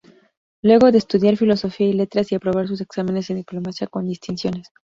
Luego 0.63 0.91
de 0.91 0.97
estudiar 0.97 1.37
Filosofía 1.37 1.85
y 1.87 1.93
Letras 1.93 2.31
y 2.31 2.33
aprobar 2.33 2.67
sus 2.67 2.81
exámenes 2.81 3.29
en 3.29 3.35
Diplomacia 3.37 3.85
con 3.85 4.07
distinciones. 4.07 4.69